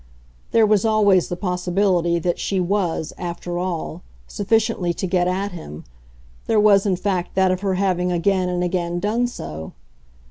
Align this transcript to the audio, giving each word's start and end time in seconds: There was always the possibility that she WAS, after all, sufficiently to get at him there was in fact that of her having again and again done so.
There 0.49 0.65
was 0.65 0.83
always 0.83 1.29
the 1.29 1.35
possibility 1.35 2.17
that 2.17 2.39
she 2.39 2.59
WAS, 2.59 3.13
after 3.19 3.59
all, 3.59 4.01
sufficiently 4.25 4.95
to 4.95 5.05
get 5.05 5.27
at 5.27 5.51
him 5.51 5.83
there 6.47 6.59
was 6.59 6.87
in 6.87 6.95
fact 6.95 7.35
that 7.35 7.51
of 7.51 7.61
her 7.61 7.75
having 7.75 8.11
again 8.11 8.49
and 8.49 8.63
again 8.63 8.99
done 8.99 9.27
so. 9.27 9.73